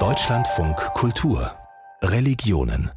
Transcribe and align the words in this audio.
Deutschlandfunk 0.00 0.76
Kultur 0.94 1.52
Religionen 2.02 2.90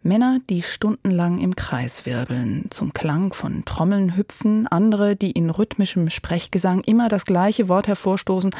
Männer, 0.00 0.38
die 0.48 0.62
stundenlang 0.62 1.38
im 1.38 1.56
Kreis 1.56 2.06
wirbeln, 2.06 2.66
zum 2.70 2.92
Klang 2.92 3.32
von 3.32 3.64
Trommeln 3.64 4.16
hüpfen, 4.16 4.68
andere, 4.68 5.16
die 5.16 5.32
in 5.32 5.50
rhythmischem 5.50 6.08
Sprechgesang 6.08 6.82
immer 6.82 7.08
das 7.08 7.24
gleiche 7.24 7.66
Wort 7.68 7.88
hervorstoßen, 7.88 8.54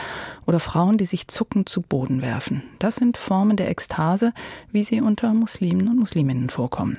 oder 0.46 0.58
Frauen, 0.58 0.98
die 0.98 1.06
sich 1.06 1.28
zuckend 1.28 1.68
zu 1.68 1.80
Boden 1.80 2.22
werfen. 2.22 2.64
Das 2.80 2.96
sind 2.96 3.16
Formen 3.16 3.56
der 3.56 3.70
Ekstase, 3.70 4.32
wie 4.72 4.82
sie 4.82 5.00
unter 5.00 5.32
Muslimen 5.32 5.86
und 5.86 6.00
Musliminnen 6.00 6.50
vorkommen. 6.50 6.98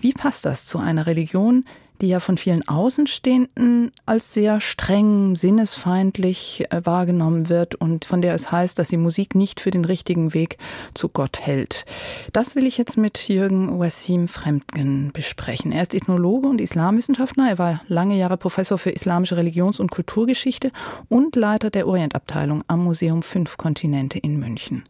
Wie 0.00 0.14
passt 0.14 0.46
das 0.46 0.64
zu 0.64 0.78
einer 0.78 1.04
Religion, 1.04 1.66
die 2.00 2.08
ja 2.08 2.20
von 2.20 2.38
vielen 2.38 2.66
Außenstehenden 2.68 3.92
als 4.06 4.32
sehr 4.32 4.60
streng, 4.60 5.34
sinnesfeindlich 5.34 6.64
äh, 6.70 6.80
wahrgenommen 6.84 7.48
wird 7.48 7.74
und 7.74 8.04
von 8.04 8.22
der 8.22 8.34
es 8.34 8.50
heißt, 8.50 8.78
dass 8.78 8.88
sie 8.88 8.96
Musik 8.96 9.34
nicht 9.34 9.60
für 9.60 9.70
den 9.70 9.84
richtigen 9.84 10.34
Weg 10.34 10.58
zu 10.94 11.08
Gott 11.08 11.40
hält. 11.40 11.84
Das 12.32 12.56
will 12.56 12.66
ich 12.66 12.78
jetzt 12.78 12.96
mit 12.96 13.28
Jürgen 13.28 13.78
Wassim 13.78 14.28
Fremdgen 14.28 15.10
besprechen. 15.12 15.72
Er 15.72 15.82
ist 15.82 15.94
Ethnologe 15.94 16.48
und 16.48 16.60
Islamwissenschaftler. 16.60 17.48
Er 17.48 17.58
war 17.58 17.82
lange 17.88 18.16
Jahre 18.16 18.36
Professor 18.36 18.78
für 18.78 18.90
islamische 18.90 19.36
Religions- 19.36 19.80
und 19.80 19.90
Kulturgeschichte 19.90 20.70
und 21.08 21.36
Leiter 21.36 21.70
der 21.70 21.86
Orientabteilung 21.86 22.64
am 22.68 22.84
Museum 22.84 23.22
Fünf 23.22 23.56
Kontinente 23.56 24.18
in 24.18 24.38
München. 24.38 24.84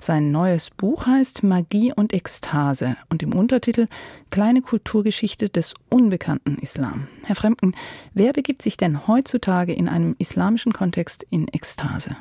Sein 0.00 0.30
neues 0.30 0.70
Buch 0.70 1.06
heißt 1.06 1.42
Magie 1.42 1.92
und 1.94 2.12
Ekstase 2.12 2.96
und 3.08 3.22
im 3.22 3.34
Untertitel 3.34 3.88
Kleine 4.34 4.62
Kulturgeschichte 4.62 5.48
des 5.48 5.74
Unbekannten 5.90 6.58
Islam. 6.58 7.06
Herr 7.22 7.36
Fremden, 7.36 7.72
wer 8.14 8.32
begibt 8.32 8.62
sich 8.62 8.76
denn 8.76 9.06
heutzutage 9.06 9.72
in 9.72 9.88
einem 9.88 10.16
islamischen 10.18 10.72
Kontext 10.72 11.24
in 11.30 11.46
Ekstase? 11.46 12.16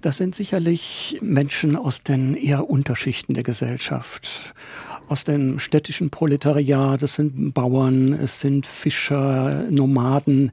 Das 0.00 0.16
sind 0.16 0.36
sicherlich 0.36 1.18
Menschen 1.20 1.74
aus 1.74 2.04
den 2.04 2.36
eher 2.36 2.70
Unterschichten 2.70 3.34
der 3.34 3.42
Gesellschaft 3.42 4.54
aus 5.08 5.24
dem 5.24 5.58
städtischen 5.58 6.10
Proletariat, 6.10 7.02
es 7.02 7.14
sind 7.14 7.52
Bauern, 7.52 8.12
es 8.12 8.40
sind 8.40 8.66
Fischer, 8.66 9.66
Nomaden, 9.70 10.52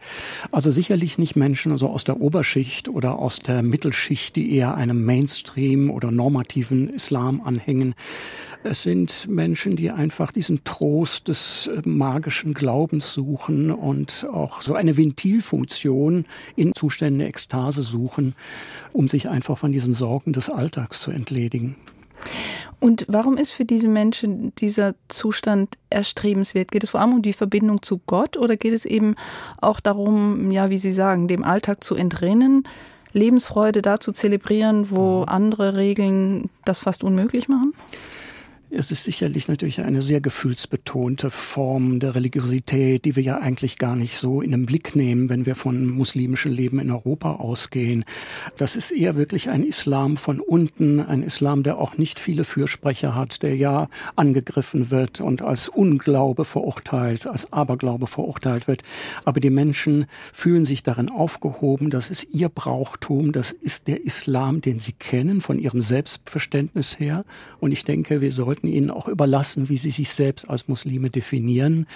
also 0.52 0.72
sicherlich 0.72 1.18
nicht 1.18 1.36
Menschen 1.36 1.72
also 1.72 1.90
aus 1.90 2.04
der 2.04 2.22
Oberschicht 2.22 2.90
oder 2.90 3.20
aus 3.20 3.40
der 3.40 3.64
Mittelschicht, 3.64 4.36
die 4.36 4.54
eher 4.56 4.76
einem 4.76 5.06
Mainstream 5.06 5.90
oder 5.92 6.12
normativen 6.12 6.90
Islam 6.90 7.42
anhängen. 7.42 7.96
Es 8.64 8.84
sind 8.84 9.30
Menschen, 9.30 9.78
die 9.78 9.90
einfach 9.90 10.34
diesen 10.34 10.66
Trost 10.66 11.30
des 11.30 11.68
äh, 11.68 11.82
magischen 11.88 12.54
Glaubens 12.54 13.14
suchen 13.14 13.72
und 13.72 14.28
auch 14.32 14.62
so 14.62 14.74
eine 14.74 14.98
Ventilfunktion 14.98 16.26
in 16.58 16.74
Zuständen 16.76 17.20
der 17.20 17.30
Ekstase 17.30 17.84
suchen, 17.84 18.36
um 18.92 19.08
sich 19.08 19.30
einfach 19.30 19.58
von 19.58 19.72
diesen 19.72 19.94
Sorgen 19.94 20.34
des 20.34 20.50
Alltags 20.50 21.00
zu 21.00 21.12
entledigen. 21.12 21.78
Und 22.80 23.06
warum 23.10 23.36
ist 23.36 23.52
für 23.52 23.66
diese 23.66 23.90
Menschen 23.90 24.54
dieser 24.56 24.96
Zustand 25.10 25.78
erstrebenswert? 25.90 26.72
Geht 26.72 26.84
es 26.84 26.92
vor 26.92 27.02
allem 27.02 27.14
um 27.14 27.22
die 27.22 27.34
Verbindung 27.34 27.82
zu 27.82 28.00
Gott 28.06 28.38
oder 28.38 28.56
geht 28.56 28.74
es 28.74 28.86
eben 28.86 29.16
auch 29.60 29.82
darum, 29.82 30.52
ja, 30.52 30.70
wie 30.70 30.78
Sie 30.78 30.94
sagen, 30.94 31.28
dem 31.28 31.44
Alltag 31.44 31.84
zu 31.84 31.96
entrinnen, 31.96 32.64
Lebensfreude 33.12 33.82
da 33.82 34.00
zu 34.00 34.12
zelebrieren, 34.12 34.92
wo 34.92 35.22
mhm. 35.22 35.30
andere 35.30 35.76
Regeln 35.76 36.50
das 36.64 36.80
fast 36.80 37.04
unmöglich 37.04 37.50
machen? 37.50 37.74
Es 38.72 38.92
ist 38.92 39.04
sicherlich 39.04 39.48
natürlich 39.48 39.82
eine 39.82 40.04
sehr 40.04 40.22
gefühlsbetonte 40.22 41.32
Form 41.32 42.00
der 42.00 42.14
Religiosität, 42.14 43.04
die 43.04 43.16
wir 43.16 43.24
ja 43.24 43.40
eigentlich 43.40 43.80
gar 43.80 43.96
nicht 43.96 44.18
so 44.18 44.44
in 44.44 44.52
den 44.52 44.68
Blick 44.68 44.96
nehmen, 44.96 45.28
wenn 45.28 45.48
wir 45.48 45.56
von 45.56 45.88
muslimischem 45.88 46.52
Leben 46.52 46.78
in 46.78 46.92
Europa 46.92 47.38
ausgehen. 47.38 48.06
Das 48.58 48.76
ist 48.76 48.92
eher 48.92 49.18
wirklich 49.18 49.50
ein 49.50 49.64
Islam 49.64 50.18
von 50.18 50.40
unten, 50.40 51.00
ein 51.00 51.24
Islam, 51.24 51.64
der 51.64 51.80
auch 51.80 51.98
nicht 51.98 52.20
viele 52.20 52.44
Fürsprecher 52.44 53.16
hat, 53.16 53.42
der 53.42 53.56
ja 53.56 53.90
angegriffen 54.16 54.92
wird 54.92 55.20
und 55.20 55.42
als 55.42 55.68
Unglaube 55.68 56.46
verurteilt, 56.46 57.26
als 57.26 57.52
Aberglaube 57.52 58.06
verurteilt 58.06 58.68
wird. 58.68 58.84
Aber 59.26 59.40
die 59.40 59.50
Menschen 59.50 60.06
fühlen 60.32 60.64
sich 60.64 60.84
darin 60.84 61.10
aufgehoben, 61.10 61.90
das 61.90 62.12
ist 62.12 62.28
ihr 62.32 62.50
Brauchtum, 62.50 63.32
das 63.32 63.52
ist 63.52 63.88
der 63.88 64.06
Islam, 64.06 64.62
den 64.62 64.80
sie 64.80 64.94
kennen, 64.94 65.42
von 65.42 65.58
ihrem 65.58 65.82
Selbstverständnis 65.82 67.00
her. 67.00 67.26
Und 67.60 67.72
ich 67.72 67.84
denke, 67.84 68.22
wir 68.22 68.32
sollten 68.32 68.59
sollten 68.60 68.68
ihnen 68.68 68.92
auch 68.92 69.08
überlassen, 69.08 69.70
wie 69.70 69.78
sie 69.78 69.92
sich 69.92 70.10
selbst 70.10 70.50
als 70.50 70.68
Muslime 70.68 71.10
definieren. 71.10 71.88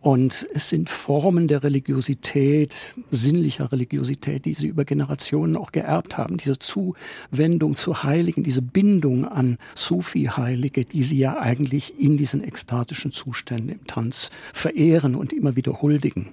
Und 0.00 0.46
es 0.54 0.68
sind 0.68 0.90
Formen 0.90 1.48
der 1.48 1.62
Religiosität, 1.62 2.94
sinnlicher 3.10 3.72
Religiosität, 3.72 4.44
die 4.44 4.54
sie 4.54 4.68
über 4.68 4.84
Generationen 4.84 5.56
auch 5.56 5.72
geerbt 5.72 6.16
haben. 6.16 6.36
Diese 6.36 6.58
Zuwendung 6.58 7.74
zu 7.74 8.02
Heiligen, 8.02 8.44
diese 8.44 8.62
Bindung 8.62 9.24
an 9.24 9.58
Sufi-Heilige, 9.74 10.84
die 10.84 11.02
sie 11.02 11.18
ja 11.18 11.38
eigentlich 11.38 11.98
in 11.98 12.16
diesen 12.16 12.44
ekstatischen 12.44 13.12
Zuständen 13.12 13.70
im 13.70 13.86
Tanz 13.86 14.30
verehren 14.52 15.14
und 15.14 15.32
immer 15.32 15.56
wieder 15.56 15.80
huldigen. 15.82 16.28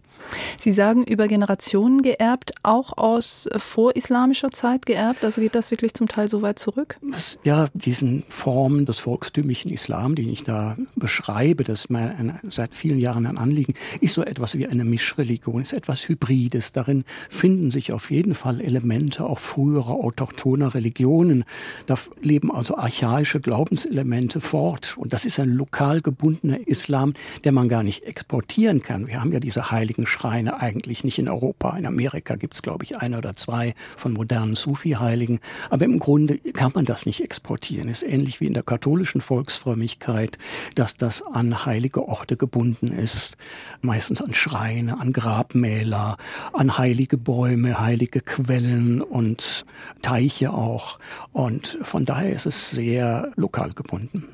Sie 0.57 0.71
sagen 0.71 1.03
über 1.03 1.27
Generationen 1.27 2.01
geerbt, 2.01 2.53
auch 2.63 2.97
aus 2.97 3.49
vorislamischer 3.57 4.51
Zeit 4.51 4.85
geerbt. 4.85 5.23
Also 5.23 5.41
geht 5.41 5.55
das 5.55 5.71
wirklich 5.71 5.93
zum 5.93 6.07
Teil 6.07 6.27
so 6.27 6.41
weit 6.41 6.59
zurück? 6.59 6.97
Ja, 7.43 7.67
diesen 7.73 8.23
Formen 8.29 8.85
des 8.85 8.99
volkstümlichen 8.99 9.70
Islam, 9.71 10.15
den 10.15 10.29
ich 10.29 10.43
da 10.43 10.77
beschreibe, 10.95 11.63
das 11.63 11.81
ist 11.81 11.89
mir 11.89 12.39
seit 12.49 12.75
vielen 12.75 12.99
Jahren 12.99 13.25
ein 13.25 13.37
Anliegen, 13.37 13.73
ist 13.99 14.13
so 14.13 14.23
etwas 14.23 14.57
wie 14.57 14.67
eine 14.67 14.83
Mischreligion, 14.83 15.61
ist 15.61 15.73
etwas 15.73 16.07
Hybrides. 16.07 16.71
Darin 16.73 17.05
finden 17.29 17.71
sich 17.71 17.91
auf 17.93 18.11
jeden 18.11 18.35
Fall 18.35 18.61
Elemente 18.61 19.25
auch 19.25 19.39
früherer 19.39 19.91
autochthoner 19.91 20.73
Religionen. 20.73 21.45
Da 21.85 21.95
leben 22.21 22.51
also 22.51 22.77
archaische 22.77 23.39
Glaubenselemente 23.39 24.41
fort. 24.41 24.97
Und 24.97 25.13
das 25.13 25.25
ist 25.25 25.39
ein 25.39 25.49
lokal 25.49 26.01
gebundener 26.01 26.67
Islam, 26.67 27.13
der 27.43 27.51
man 27.51 27.69
gar 27.69 27.83
nicht 27.83 28.03
exportieren 28.03 28.81
kann. 28.81 29.07
Wir 29.07 29.21
haben 29.21 29.31
ja 29.31 29.39
diese 29.39 29.71
heiligen 29.71 30.05
Schreine 30.05 30.59
eigentlich 30.59 31.03
nicht 31.03 31.19
in 31.19 31.29
Europa. 31.29 31.77
In 31.77 31.85
Amerika 31.85 32.35
gibt 32.35 32.55
es, 32.55 32.61
glaube 32.61 32.83
ich, 32.83 32.97
ein 32.97 33.15
oder 33.15 33.35
zwei 33.35 33.73
von 33.97 34.13
modernen 34.13 34.55
Sufi-Heiligen. 34.55 35.39
Aber 35.69 35.85
im 35.85 35.99
Grunde 35.99 36.37
kann 36.37 36.71
man 36.75 36.85
das 36.85 37.05
nicht 37.05 37.21
exportieren. 37.21 37.89
Ist 37.89 38.03
ähnlich 38.03 38.41
wie 38.41 38.47
in 38.47 38.53
der 38.53 38.63
katholischen 38.63 39.21
Volksfront 39.21 39.60
Volksfrömmigkeit, 39.61 40.37
dass 40.75 40.97
das 40.97 41.21
an 41.21 41.65
heilige 41.65 42.07
Orte 42.07 42.35
gebunden 42.37 42.91
ist, 42.91 43.37
meistens 43.81 44.21
an 44.21 44.33
Schreine, 44.33 44.99
an 44.99 45.13
Grabmäler, 45.13 46.17
an 46.53 46.77
heilige 46.77 47.17
Bäume, 47.17 47.79
heilige 47.79 48.21
Quellen 48.21 49.01
und 49.01 49.65
Teiche 50.01 50.51
auch. 50.51 50.99
Und 51.31 51.77
von 51.83 52.05
daher 52.05 52.33
ist 52.33 52.45
es 52.45 52.71
sehr 52.71 53.31
lokal 53.35 53.73
gebunden. 53.73 54.27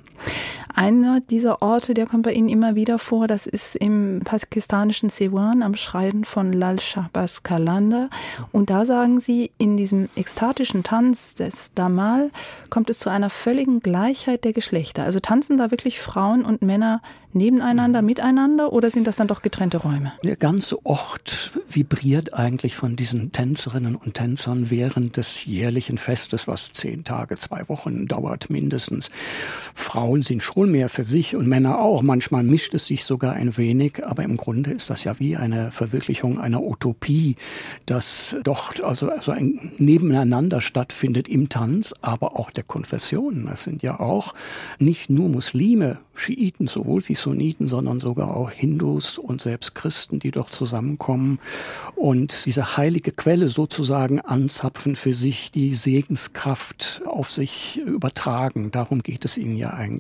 Einer 0.78 1.22
dieser 1.22 1.64
Orte, 1.64 1.96
der 1.96 2.06
kommt 2.06 2.22
bei 2.24 2.34
Ihnen 2.34 2.50
immer 2.50 2.76
wieder 2.76 3.00
vor, 3.00 3.28
das 3.28 3.48
ist 3.48 3.76
im 3.76 4.22
pakistanischen 4.24 5.10
Siwan 5.10 5.64
am 5.64 5.76
Schrein 5.76 6.24
von 6.24 6.54
Lal 6.54 6.80
Shahbaz 6.80 7.42
Kalanda. 7.42 8.10
Und 8.52 8.70
da 8.70 8.86
sagen 8.86 9.20
Sie, 9.20 9.50
in 9.58 9.76
diesem 9.76 10.08
ekstatischen 10.16 10.84
Tanz 10.84 11.34
des 11.34 11.72
Damal 11.74 12.30
kommt 12.70 12.92
es 12.92 13.00
zu 13.00 13.10
einer 13.10 13.32
völligen 13.32 13.80
Gleichheit 13.80 14.44
der 14.44 14.54
Geschlechter. 14.54 15.04
Also 15.04 15.20
tanzen 15.20 15.58
da 15.58 15.72
wirklich 15.72 16.00
Frauen 16.00 16.46
und 16.46 16.62
Männer 16.62 17.02
nebeneinander, 17.34 18.02
miteinander 18.02 18.74
oder 18.74 18.90
sind 18.90 19.08
das 19.08 19.16
dann 19.16 19.28
doch 19.28 19.42
getrennte 19.42 19.78
Räume? 19.78 20.14
Der 20.24 20.36
ganze 20.36 20.84
Ort 20.86 21.52
vibriert 21.70 22.34
eigentlich 22.34 22.76
von 22.76 22.96
diesen 22.96 23.32
Tänzerinnen 23.32 23.96
und 23.96 24.16
Tänzern 24.16 24.70
während 24.70 25.18
des 25.18 25.46
jährlichen 25.46 25.98
Festes, 25.98 26.48
was 26.48 26.72
zehn 26.72 27.04
Tage, 27.04 27.38
zwei 27.38 27.68
Wochen 27.70 28.08
dauert 28.08 28.50
mindestens. 28.50 29.10
Frauen 29.76 30.07
sind 30.16 30.42
schon 30.42 30.72
mehr 30.72 30.90
für 30.90 31.04
sich 31.04 31.36
und 31.36 31.48
Männer 31.48 31.80
auch. 31.80 32.02
Manchmal 32.02 32.44
mischt 32.44 32.74
es 32.74 32.88
sich 32.88 33.04
sogar 33.04 33.34
ein 33.34 33.58
wenig, 33.58 34.06
aber 34.06 34.24
im 34.24 34.38
Grunde 34.38 34.72
ist 34.72 34.90
das 34.90 35.04
ja 35.04 35.20
wie 35.20 35.38
eine 35.38 35.72
Verwirklichung 35.72 36.40
einer 36.40 36.64
Utopie, 36.64 37.36
dass 37.86 38.38
doch 38.44 38.80
also, 38.82 39.10
also 39.10 39.32
ein 39.32 39.74
Nebeneinander 39.78 40.62
stattfindet 40.62 41.28
im 41.28 41.50
Tanz, 41.50 41.94
aber 42.02 42.40
auch 42.40 42.52
der 42.52 42.64
Konfessionen. 42.64 43.48
Das 43.48 43.64
sind 43.64 43.84
ja 43.84 44.00
auch 44.00 44.34
nicht 44.80 45.10
nur 45.10 45.30
Muslime, 45.30 46.00
Schiiten 46.18 46.68
sowohl 46.68 47.08
wie 47.08 47.16
Sunniten, 47.16 47.68
sondern 47.68 48.00
sogar 48.00 48.36
auch 48.36 48.52
Hindus 48.52 49.18
und 49.18 49.42
selbst 49.42 49.76
Christen, 49.76 50.20
die 50.20 50.32
dort 50.32 50.50
zusammenkommen 50.50 51.40
und 51.96 52.46
diese 52.46 52.78
heilige 52.78 53.12
Quelle 53.12 53.50
sozusagen 53.50 54.20
anzapfen 54.20 54.96
für 54.96 55.14
sich, 55.14 55.52
die 55.52 55.74
Segenskraft 55.74 57.02
auf 57.06 57.32
sich 57.32 57.80
übertragen. 57.86 58.72
Darum 58.72 59.04
geht 59.04 59.26
es 59.26 59.38
ihnen 59.38 59.58
ja 59.58 59.74
eigentlich. 59.74 59.97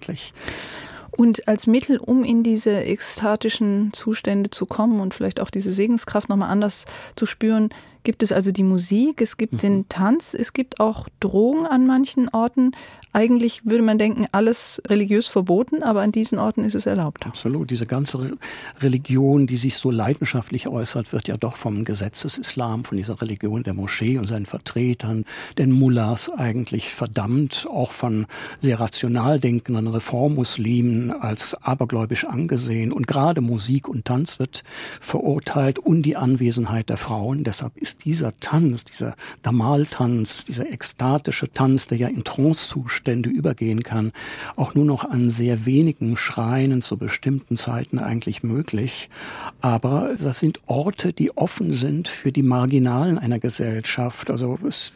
Und 1.11 1.47
als 1.47 1.65
Mittel, 1.65 1.97
um 1.97 2.23
in 2.23 2.43
diese 2.43 2.83
ekstatischen 2.83 3.91
Zustände 3.93 4.51
zu 4.51 4.65
kommen 4.65 4.99
und 4.99 5.13
vielleicht 5.13 5.39
auch 5.39 5.49
diese 5.49 5.71
Segenskraft 5.71 6.29
nochmal 6.29 6.51
anders 6.51 6.85
zu 7.15 7.25
spüren, 7.25 7.69
gibt 8.07 8.23
es 8.23 8.31
also 8.31 8.53
die 8.53 8.63
Musik, 8.63 9.21
es 9.21 9.35
gibt 9.35 9.55
mhm. 9.55 9.57
den 9.57 9.89
Tanz, 9.89 10.33
es 10.33 10.53
gibt 10.53 10.79
auch 10.79 11.09
Drogen 11.19 11.67
an 11.67 11.85
manchen 11.85 12.29
Orten. 12.29 12.71
Eigentlich 13.11 13.65
würde 13.65 13.83
man 13.83 13.97
denken, 13.97 14.27
alles 14.31 14.81
religiös 14.87 15.27
verboten, 15.27 15.83
aber 15.83 16.01
an 16.03 16.13
diesen 16.13 16.39
Orten 16.39 16.63
ist 16.63 16.75
es 16.75 16.85
erlaubt. 16.85 17.25
Absolut. 17.25 17.69
Diese 17.69 17.85
ganze 17.85 18.37
Religion, 18.79 19.45
die 19.45 19.57
sich 19.57 19.75
so 19.77 19.91
leidenschaftlich 19.91 20.69
äußert, 20.69 21.11
wird 21.11 21.27
ja 21.27 21.35
doch 21.35 21.57
vom 21.57 21.83
Gesetzesislam, 21.83 22.85
von 22.85 22.95
dieser 22.95 23.21
Religion 23.21 23.63
der 23.63 23.73
Moschee 23.73 24.17
und 24.17 24.25
seinen 24.25 24.45
Vertretern, 24.45 25.25
den 25.57 25.71
Mullahs 25.71 26.29
eigentlich 26.29 26.93
verdammt, 26.93 27.67
auch 27.69 27.91
von 27.91 28.25
sehr 28.61 28.79
rational 28.79 29.39
denkenden 29.39 29.87
Reformmuslimen 29.87 31.11
als 31.11 31.55
abergläubisch 31.61 32.23
angesehen. 32.23 32.93
Und 32.93 33.07
gerade 33.07 33.41
Musik 33.41 33.89
und 33.89 34.05
Tanz 34.05 34.39
wird 34.39 34.63
verurteilt 35.01 35.79
und 35.79 36.03
die 36.03 36.15
Anwesenheit 36.15 36.89
der 36.89 36.97
Frauen. 36.97 37.43
Deshalb 37.43 37.75
ist 37.75 37.96
dieser 38.03 38.37
Tanz, 38.39 38.85
dieser 38.85 39.15
Damal-Tanz, 39.41 40.45
dieser 40.45 40.71
ekstatische 40.71 41.51
Tanz, 41.51 41.87
der 41.87 41.97
ja 41.97 42.07
in 42.07 42.23
Trance-Zustände 42.23 43.29
übergehen 43.29 43.83
kann, 43.83 44.11
auch 44.55 44.75
nur 44.75 44.85
noch 44.85 45.05
an 45.05 45.29
sehr 45.29 45.65
wenigen 45.65 46.17
Schreinen 46.17 46.81
zu 46.81 46.97
bestimmten 46.97 47.57
Zeiten 47.57 47.99
eigentlich 47.99 48.43
möglich. 48.43 49.09
Aber 49.61 50.15
das 50.19 50.39
sind 50.39 50.59
Orte, 50.67 51.13
die 51.13 51.35
offen 51.37 51.73
sind 51.73 52.07
für 52.07 52.31
die 52.31 52.43
Marginalen 52.43 53.17
einer 53.17 53.39
Gesellschaft. 53.39 54.29
Also 54.29 54.57
es 54.67 54.93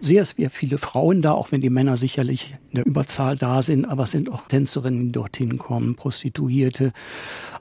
sehr 0.00 0.26
viele 0.50 0.78
Frauen 0.78 1.22
da, 1.22 1.32
auch 1.32 1.52
wenn 1.52 1.60
die 1.60 1.70
Männer 1.70 1.96
sicherlich 1.96 2.54
in 2.70 2.76
der 2.76 2.86
Überzahl 2.86 3.36
da 3.36 3.62
sind, 3.62 3.86
aber 3.86 4.04
es 4.04 4.10
sind 4.10 4.30
auch 4.30 4.46
Tänzerinnen, 4.48 5.06
die 5.06 5.12
dorthin 5.12 5.58
kommen, 5.58 5.94
Prostituierte, 5.94 6.92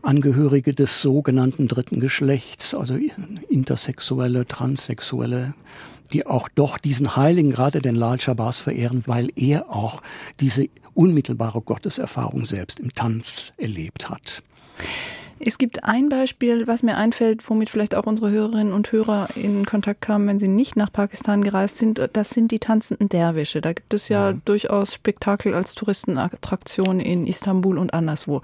Angehörige 0.02 0.74
des 0.74 1.02
sogenannten 1.02 1.68
dritten 1.68 2.00
Geschlechts, 2.00 2.74
also 2.74 2.98
Intersexuelle, 3.50 4.46
Transsexuelle, 4.70 5.54
die 6.14 6.28
auch 6.28 6.48
doch 6.50 6.78
diesen 6.78 7.16
Heiligen, 7.16 7.52
gerade 7.52 7.80
den 7.80 7.96
Lal 7.96 8.22
Shabazz 8.22 8.58
verehren, 8.58 9.04
weil 9.08 9.32
er 9.36 9.70
auch 9.70 10.02
diese 10.40 10.70
unmittelbare 10.94 11.62
Gotteserfahrung 11.62 12.46
selbst 12.46 12.80
im 12.80 12.94
Tanz 12.94 13.54
erlebt 13.58 14.10
hat. 14.10 14.44
Es 15.42 15.58
gibt 15.58 15.86
ein 15.86 16.10
Beispiel, 16.10 16.68
was 16.68 16.84
mir 16.84 16.98
einfällt, 16.98 17.50
womit 17.50 17.70
vielleicht 17.70 17.96
auch 17.96 18.06
unsere 18.06 18.30
Hörerinnen 18.30 18.74
und 18.74 18.92
Hörer 18.92 19.30
in 19.36 19.66
Kontakt 19.66 20.02
kamen, 20.02 20.28
wenn 20.28 20.38
sie 20.38 20.50
nicht 20.50 20.76
nach 20.76 20.92
Pakistan 20.92 21.44
gereist 21.44 21.78
sind. 21.78 22.02
Das 22.12 22.32
sind 22.32 22.52
die 22.52 22.60
tanzenden 22.60 23.08
Derwische. 23.08 23.62
Da 23.62 23.72
gibt 23.72 23.94
es 23.94 24.10
ja, 24.10 24.32
ja. 24.32 24.38
durchaus 24.44 24.94
Spektakel 24.94 25.54
als 25.54 25.76
Touristenattraktion 25.76 27.00
in 27.00 27.26
Istanbul 27.26 27.78
und 27.78 27.94
anderswo. 27.94 28.42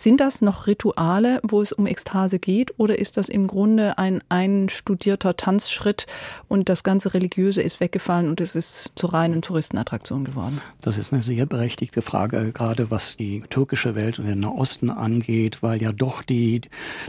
Sind 0.00 0.18
das 0.22 0.40
noch 0.40 0.66
Rituale, 0.66 1.40
wo 1.42 1.60
es 1.60 1.72
um 1.72 1.86
Ekstase 1.86 2.38
geht, 2.38 2.72
oder 2.78 2.98
ist 2.98 3.18
das 3.18 3.28
im 3.28 3.46
Grunde 3.46 3.98
ein 3.98 4.22
einstudierter 4.30 5.36
Tanzschritt 5.36 6.06
und 6.48 6.70
das 6.70 6.82
ganze 6.84 7.12
Religiöse 7.12 7.60
ist 7.60 7.80
weggefallen 7.80 8.30
und 8.30 8.40
es 8.40 8.56
ist 8.56 8.92
zur 8.94 9.12
reinen 9.12 9.42
Touristenattraktion 9.42 10.24
geworden? 10.24 10.58
Das 10.80 10.96
ist 10.96 11.12
eine 11.12 11.20
sehr 11.20 11.44
berechtigte 11.44 12.00
Frage, 12.00 12.50
gerade 12.52 12.90
was 12.90 13.18
die 13.18 13.42
türkische 13.50 13.94
Welt 13.94 14.18
und 14.18 14.24
den 14.24 14.40
Nahosten 14.40 14.88
angeht, 14.88 15.62
weil 15.62 15.82
ja 15.82 15.92
doch 15.92 16.22
die 16.22 16.62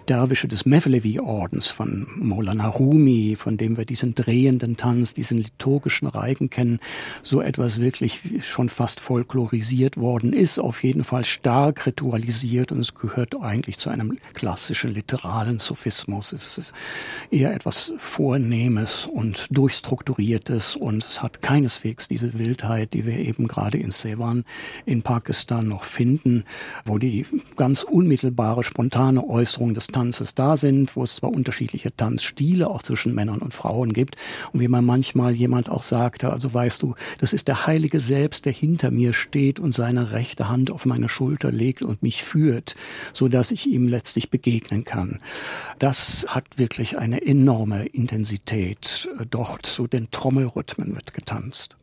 Derwische 0.09 0.49
des 0.49 0.65
Mevlevi-Ordens 0.65 1.67
von 1.67 2.07
Maulana 2.17 2.67
Rumi, 2.67 3.38
von 3.38 3.55
dem 3.55 3.77
wir 3.77 3.85
diesen 3.85 4.15
drehenden 4.15 4.75
Tanz, 4.75 5.13
diesen 5.13 5.38
liturgischen 5.38 6.09
Reigen 6.09 6.49
kennen, 6.49 6.81
so 7.23 7.39
etwas 7.39 7.79
wirklich 7.79 8.19
schon 8.41 8.67
fast 8.67 8.99
folklorisiert 8.99 9.95
worden 9.95 10.33
ist, 10.33 10.59
auf 10.59 10.83
jeden 10.83 11.05
Fall 11.05 11.23
stark 11.23 11.85
ritualisiert 11.85 12.73
und 12.73 12.81
es 12.81 12.95
gehört 12.95 13.36
eigentlich 13.42 13.78
zu 13.78 13.89
einem 13.89 14.18
klassischen 14.33 14.94
literalen 14.94 15.60
Sophismus. 15.60 16.33
Es 16.33 16.57
ist 16.57 16.74
eher 17.30 17.54
etwas 17.54 17.94
Vornehmes 17.98 19.06
und 19.06 19.48
Durchstrukturiertes 19.50 20.75
und 20.75 21.04
es 21.04 21.24
hat 21.24 21.42
keineswegs 21.42 22.07
diese 22.07 22.38
Wildheit, 22.38 22.94
die 22.94 23.06
wir 23.06 23.18
eben 23.18 23.48
gerade 23.48 23.78
in 23.78 23.92
Sevan 23.92 24.44
in 24.86 25.01
Pakistan 25.01 25.68
noch 25.68 25.83
finden, 25.83 26.44
wo 26.86 26.98
die 26.98 27.25
ganz 27.56 27.83
unmittelbare, 27.83 28.63
spontane 28.63 29.27
Äußerungen 29.27 29.75
des 29.75 29.88
Tanzes 29.88 30.36
da 30.36 30.57
sind, 30.57 30.95
wo 30.95 31.04
es 31.04 31.16
zwar 31.16 31.31
unterschiedliche 31.31 31.95
Tanzstile 31.95 32.69
auch 32.69 32.84
zwischen 32.84 33.16
Männern 33.16 33.39
und 33.39 33.54
Frauen 33.54 33.94
gibt 33.94 34.16
und 34.54 34.60
wie 34.60 34.68
man 34.68 34.86
manchmal 34.86 35.34
jemand 35.34 35.69
auch 35.69 35.84
sagte, 35.84 36.31
also 36.31 36.54
weißt 36.54 36.81
du, 36.81 36.95
das 37.19 37.34
ist 37.34 37.48
der 37.48 37.68
Heilige 37.68 38.00
selbst, 38.00 38.45
der 38.45 38.54
hinter 38.54 38.92
mir 38.92 39.13
steht 39.13 39.60
und 39.60 39.74
seine 39.74 40.12
rechte 40.12 40.50
Hand 40.50 40.72
auf 40.72 40.86
meine 40.86 41.10
Schulter 41.10 41.51
legt 41.51 41.84
und 41.84 42.04
mich 42.04 42.24
führt 42.24 42.70
so 43.13 43.27
dass 43.27 43.51
ich 43.51 43.68
ihm 43.68 43.88
letztlich 43.88 44.29
begegnen 44.29 44.83
kann. 44.83 45.19
Das 45.79 46.25
hat 46.27 46.57
wirklich 46.57 46.97
eine 46.97 47.25
enorme 47.25 47.85
Intensität. 47.85 49.09
Dort 49.29 49.65
zu 49.65 49.88
den 49.88 50.12
Trommelrhythmen 50.12 50.95
wird 50.95 51.13
getanzt. 51.13 51.75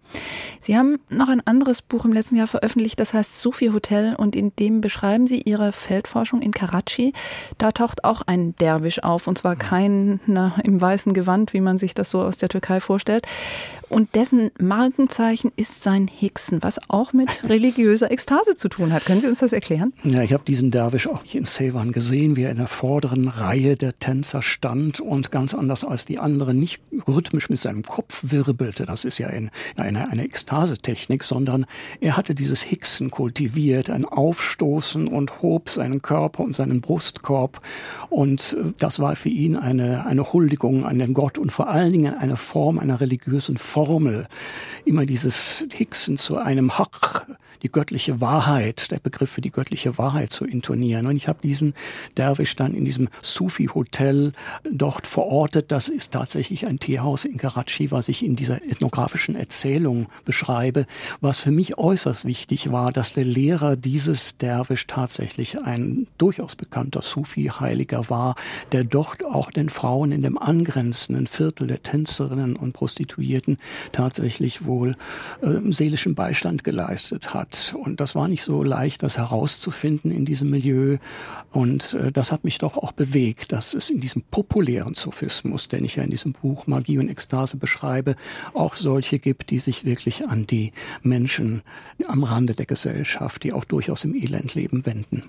Sie 0.61 0.77
haben 0.77 0.99
noch 1.09 1.29
ein 1.29 1.47
anderes 1.47 1.83
Buch 1.83 2.05
im 2.05 2.13
letzten 2.13 2.37
Jahr 2.37 2.47
veröffentlicht, 2.47 3.01
das 3.01 3.15
heißt 3.15 3.41
Sufi 3.41 3.69
Hotel 3.69 4.15
und 4.17 4.37
in 4.37 4.55
dem 4.57 4.81
beschreiben 4.81 5.27
Sie 5.27 5.41
Ihre 5.41 5.73
Feldforschung 5.73 6.43
in 6.43 6.53
Karachi. 6.53 7.13
Da 7.57 7.71
taucht 7.71 8.05
auch 8.05 8.23
ein 8.23 8.55
Derwisch 8.57 9.03
auf 9.03 9.27
und 9.27 9.39
zwar 9.39 9.57
kein 9.57 10.21
na, 10.27 10.55
im 10.65 10.81
weißen 10.81 11.15
Gewand, 11.15 11.53
wie 11.53 11.61
man 11.61 11.79
sich 11.79 11.95
das 11.95 12.11
so 12.11 12.21
aus 12.21 12.37
der 12.37 12.49
Türkei 12.49 12.81
vorstellt, 12.81 13.27
und 13.89 14.15
dessen 14.15 14.51
Markenzeichen 14.59 15.51
ist 15.57 15.83
sein 15.83 16.09
Hixen, 16.09 16.63
was 16.63 16.79
auch 16.89 17.13
mit 17.13 17.29
religiöser 17.49 18.11
Ekstase 18.11 18.57
zu 18.57 18.69
tun 18.69 18.93
hat. 18.93 19.05
Können 19.07 19.21
Sie 19.21 19.29
uns 19.29 19.39
das 19.39 19.53
erklären? 19.53 19.93
Ja, 20.05 20.23
ich 20.23 20.33
habe 20.33 20.45
diesen 20.45 20.71
Derwisch 20.71 21.07
auch 21.07 21.23
in 21.33 21.45
Sevan 21.45 21.93
gesehen, 21.93 22.37
wie 22.37 22.43
er 22.43 22.51
in 22.51 22.59
der 22.59 22.67
vorderen 22.67 23.29
Reihe 23.29 23.77
der 23.77 23.99
Tänzer 23.99 24.43
stand 24.43 25.01
und 25.01 25.31
ganz 25.31 25.55
anders 25.55 25.85
als 25.85 26.05
die 26.05 26.19
anderen 26.19 26.59
nicht 26.59 26.81
rhythmisch 27.07 27.49
mit 27.49 27.59
seinem 27.59 27.83
Kopf 27.83 28.21
wirbelte. 28.25 28.85
Das 28.85 29.05
ist 29.05 29.19
ja 29.19 29.29
in, 29.29 29.51
eine, 29.99 30.11
eine 30.11 30.25
Ekstasetechnik, 30.25 31.25
sondern 31.25 31.67
er 32.01 32.17
hatte 32.17 32.35
dieses 32.35 32.63
Hixen 32.63 33.11
kultiviert, 33.11 33.91
ein 33.91 34.05
Aufstoßen 34.05 35.09
und 35.09 35.43
hob 35.43 35.71
seinen 35.71 36.03
Körper 36.03 36.45
und 36.45 36.55
seinen 36.55 36.81
Brustkorb. 36.81 37.61
Und 38.11 38.57
das 38.79 39.01
war 39.01 39.17
für 39.17 39.29
ihn 39.29 39.57
eine, 39.57 40.07
eine 40.07 40.33
Huldigung 40.33 40.85
an 40.85 40.99
den 40.99 41.15
Gott 41.15 41.39
und 41.39 41.51
vor 41.51 41.69
allen 41.69 41.93
Dingen 41.93 42.15
eine 42.15 42.37
Form 42.37 42.79
einer 42.79 43.01
religiösen 43.01 43.57
Form 43.57 43.89
Formel, 43.89 44.27
immer 44.85 45.07
dieses 45.07 45.65
Hixen 45.73 46.19
zu 46.19 46.37
einem 46.37 46.77
Haq, 46.77 47.27
die 47.63 47.73
göttliche 47.73 48.21
Wahrheit, 48.21 48.91
der 48.91 48.99
Begriff 48.99 49.31
für 49.31 49.41
die 49.41 49.51
göttliche 49.51 49.97
Wahrheit 49.97 50.31
zu 50.31 50.45
intonieren. 50.45 51.07
Und 51.07 51.17
ich 51.17 51.27
habe 51.27 51.41
diesen 51.43 51.73
Derwisch 52.19 52.55
dann 52.55 52.75
in 52.75 52.85
diesem 52.85 53.09
Sufi-Hotel 53.23 54.33
dort 54.71 55.07
verortet. 55.07 55.73
Das 55.73 55.89
ist 55.89 56.13
tatsächlich 56.13 56.67
ein 56.67 56.79
Teehaus 56.81 57.25
in 57.25 57.39
Karachi, 57.39 57.91
was 57.91 58.11
ich 58.11 58.23
in 58.23 58.37
dieser 58.37 58.63
ethnografischen 58.63 59.37
Erzählung 59.37 59.88
beschreibe. 60.25 60.87
Was 61.21 61.41
für 61.41 61.51
mich 61.51 61.79
äußerst 61.79 62.25
wichtig 62.25 62.73
war, 62.73 62.93
dass 62.93 63.13
der 63.13 63.25
Lehrer 63.25 63.77
dieses 63.77 64.37
Derwisch 64.39 64.87
tatsächlich 64.87 65.61
ein 65.63 66.07
durchaus 66.19 66.57
bekannter 66.57 67.03
Sufi-Heiliger 67.03 68.11
war, 68.11 68.35
der 68.73 68.85
dort 68.85 69.25
auch 69.25 69.51
den 69.51 69.69
Frauen 69.69 70.13
in 70.13 70.23
dem 70.23 70.39
angrenzenden 70.39 71.27
Viertel 71.27 71.67
der 71.67 71.83
Tänzerinnen 71.83 72.57
und 72.57 72.73
Prostituierten 72.73 73.59
tatsächlich 73.93 74.65
wohl 74.65 74.97
äh, 75.43 75.73
seelischen 75.73 76.15
Beistand 76.15 76.65
geleistet 76.65 77.35
hat. 77.35 77.75
Und 77.83 78.01
das 78.01 78.15
war 78.15 78.29
nicht 78.29 78.43
so 78.43 78.63
leicht, 78.63 79.03
das 79.03 79.19
herauszufinden 79.19 80.11
in 80.11 80.25
diesem 80.25 80.51
Milieu. 80.51 80.99
Und 81.51 81.95
äh, 81.95 82.13
das 82.13 82.33
hat 82.33 82.45
mich 82.45 82.59
doch 82.59 82.77
auch 82.77 82.93
bewegt, 82.93 83.53
dass 83.53 83.75
es 83.75 83.91
in 83.91 84.01
diesem 84.01 84.23
populären 84.23 84.95
Sophismus, 84.95 85.69
den 85.69 85.85
ich 85.85 85.97
ja 85.97 86.03
in 86.03 86.11
diesem 86.11 86.33
Buch 86.33 86.67
Magie 86.67 86.99
und 86.99 87.09
Ekstase 87.09 87.57
beschreibe, 87.57 88.17
auch 88.55 88.75
solche 88.75 89.19
gibt, 89.19 89.51
die 89.51 89.59
sich 89.79 89.87
wirklich 89.87 90.29
an 90.29 90.47
die 90.47 90.73
Menschen 91.03 91.63
am 92.07 92.25
Rande 92.25 92.55
der 92.55 92.67
Gesellschaft, 92.67 93.45
die 93.45 93.53
auch 93.53 93.65
durchaus 93.65 94.05
im 94.05 94.15
Elend 94.15 94.55
leben, 94.55 94.85
wenden. 94.87 95.25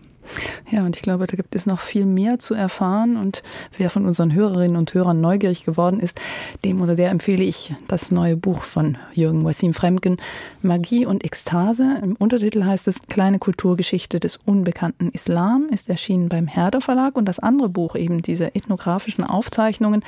Ja, 0.71 0.85
und 0.85 0.95
ich 0.95 1.01
glaube, 1.01 1.25
da 1.25 1.35
gibt 1.35 1.55
es 1.55 1.65
noch 1.65 1.79
viel 1.79 2.05
mehr 2.05 2.37
zu 2.37 2.53
erfahren. 2.53 3.17
Und 3.17 3.41
wer 3.77 3.89
von 3.89 4.05
unseren 4.05 4.33
Hörerinnen 4.33 4.77
und 4.77 4.93
Hörern 4.93 5.19
neugierig 5.19 5.65
geworden 5.65 5.99
ist, 5.99 6.19
dem 6.63 6.81
oder 6.81 6.95
der 6.95 7.09
empfehle 7.09 7.43
ich 7.43 7.73
das 7.87 8.11
neue 8.11 8.37
Buch 8.37 8.61
von 8.61 8.97
Jürgen 9.13 9.43
Wassim 9.45 9.73
Fremken, 9.73 10.17
Magie 10.61 11.05
und 11.05 11.25
Ekstase. 11.25 11.97
Im 12.03 12.15
Untertitel 12.15 12.63
heißt 12.63 12.87
es 12.87 13.01
Kleine 13.07 13.39
Kulturgeschichte 13.39 14.19
des 14.19 14.37
unbekannten 14.37 15.09
Islam, 15.09 15.69
ist 15.71 15.89
erschienen 15.89 16.29
beim 16.29 16.47
Herder 16.47 16.81
Verlag. 16.81 17.17
Und 17.17 17.25
das 17.25 17.39
andere 17.39 17.69
Buch, 17.69 17.95
eben 17.95 18.21
diese 18.21 18.53
ethnografischen 18.53 19.23
Aufzeichnungen, 19.23 20.03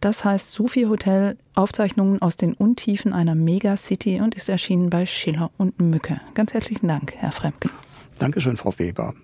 das 0.00 0.24
heißt 0.24 0.52
Sufi 0.52 0.82
Hotel, 0.84 1.36
Aufzeichnungen 1.54 2.22
aus 2.22 2.36
den 2.36 2.54
Untiefen 2.54 3.12
einer 3.12 3.34
Megacity 3.34 4.20
und 4.20 4.34
ist 4.34 4.48
erschienen 4.48 4.90
bei 4.90 5.06
Schiller 5.06 5.50
und 5.56 5.80
Mücke. 5.80 6.20
Ganz 6.34 6.54
herzlichen 6.54 6.86
Dank, 6.88 7.14
Herr 7.16 7.32
Fremken. 7.32 7.70
Dankeschön, 8.18 8.56
Frau 8.56 8.72
Weber. 8.78 9.14